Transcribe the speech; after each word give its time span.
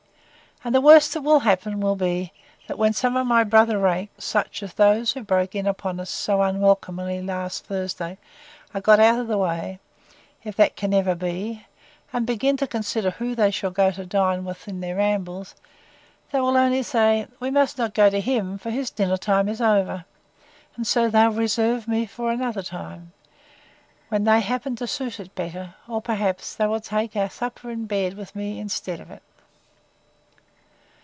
And 0.63 0.75
the 0.75 0.81
worst 0.81 1.13
that 1.15 1.21
will 1.21 1.39
happen 1.39 1.79
will 1.79 1.95
be, 1.95 2.31
that 2.67 2.77
when 2.77 2.93
some 2.93 3.17
of 3.17 3.25
my 3.25 3.43
brother 3.43 3.79
rakes, 3.79 4.25
such 4.25 4.61
as 4.61 4.73
those 4.75 5.11
who 5.13 5.23
broke 5.23 5.55
in 5.55 5.65
upon 5.65 5.99
us, 5.99 6.11
so 6.11 6.43
unwelcomely, 6.43 7.19
last 7.19 7.65
Thursday, 7.65 8.19
are 8.71 8.79
got 8.79 8.99
out 8.99 9.17
of 9.17 9.25
the 9.27 9.39
way, 9.39 9.79
if 10.43 10.55
that 10.57 10.75
can 10.75 10.93
ever 10.93 11.15
be, 11.15 11.65
and 12.13 12.27
begin 12.27 12.57
to 12.57 12.67
consider 12.67 13.09
who 13.09 13.33
they 13.33 13.49
shall 13.49 13.71
go 13.71 13.89
to 13.89 14.05
dine 14.05 14.45
with 14.45 14.67
in 14.67 14.81
their 14.81 14.97
rambles, 14.97 15.55
they 16.31 16.39
will 16.39 16.55
only 16.55 16.83
say, 16.83 17.25
We 17.39 17.49
must 17.49 17.79
not 17.79 17.95
go 17.95 18.11
to 18.11 18.21
him, 18.21 18.59
for 18.59 18.69
his 18.69 18.91
dinner 18.91 19.17
time 19.17 19.49
is 19.49 19.61
over; 19.61 20.05
and 20.75 20.85
so 20.85 21.09
they'll 21.09 21.29
reserve 21.31 21.87
me 21.87 22.05
for 22.05 22.29
another 22.29 22.61
time, 22.61 23.13
when 24.09 24.25
they 24.25 24.41
happen 24.41 24.75
to 24.75 24.85
suit 24.85 25.19
it 25.19 25.33
better; 25.33 25.73
or, 25.87 26.03
perhaps, 26.03 26.53
they 26.53 26.67
will 26.67 26.79
take 26.81 27.15
a 27.15 27.31
supper 27.31 27.71
and 27.71 27.85
a 27.85 27.87
bed 27.87 28.13
with 28.13 28.35
me 28.35 28.59
instead 28.59 28.99
of 29.01 29.09
it. 29.09 29.23